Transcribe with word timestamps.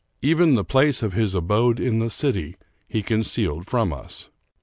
Even 0.23 0.55
the 0.55 0.63
place 0.65 1.03
of 1.03 1.13
his 1.13 1.35
abode 1.35 1.79
in 1.79 1.99
the 1.99 2.09
city 2.09 2.55
he 2.87 3.03
concealed 3.03 3.67
from 3.67 3.93
us. 3.93 4.29